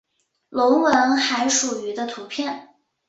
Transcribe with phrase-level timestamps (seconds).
[0.49, 2.69] 隆吻海蠋鱼的图片